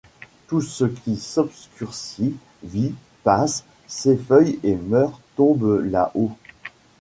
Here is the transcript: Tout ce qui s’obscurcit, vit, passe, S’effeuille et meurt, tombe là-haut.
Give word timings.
Tout 0.47 0.61
ce 0.61 0.85
qui 0.85 1.15
s’obscurcit, 1.15 2.35
vit, 2.63 2.95
passe, 3.23 3.63
S’effeuille 3.85 4.57
et 4.63 4.73
meurt, 4.75 5.21
tombe 5.35 5.79
là-haut. 5.91 6.31